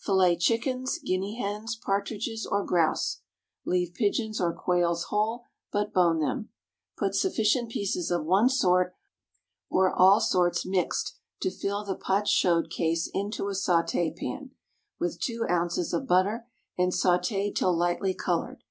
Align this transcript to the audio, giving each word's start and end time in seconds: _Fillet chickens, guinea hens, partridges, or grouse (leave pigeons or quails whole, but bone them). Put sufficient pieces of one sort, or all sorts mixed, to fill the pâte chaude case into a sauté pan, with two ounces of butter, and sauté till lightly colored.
_Fillet 0.04 0.36
chickens, 0.38 0.98
guinea 0.98 1.36
hens, 1.38 1.74
partridges, 1.74 2.44
or 2.44 2.62
grouse 2.62 3.22
(leave 3.64 3.94
pigeons 3.94 4.38
or 4.38 4.52
quails 4.52 5.04
whole, 5.04 5.44
but 5.72 5.94
bone 5.94 6.20
them). 6.20 6.50
Put 6.98 7.14
sufficient 7.14 7.70
pieces 7.70 8.10
of 8.10 8.26
one 8.26 8.50
sort, 8.50 8.94
or 9.70 9.90
all 9.90 10.20
sorts 10.20 10.66
mixed, 10.66 11.16
to 11.40 11.50
fill 11.50 11.84
the 11.86 11.96
pâte 11.96 12.26
chaude 12.26 12.68
case 12.68 13.08
into 13.14 13.48
a 13.48 13.52
sauté 13.54 14.14
pan, 14.14 14.50
with 14.98 15.18
two 15.20 15.46
ounces 15.48 15.94
of 15.94 16.06
butter, 16.06 16.46
and 16.76 16.92
sauté 16.92 17.54
till 17.54 17.74
lightly 17.74 18.12
colored. 18.12 18.62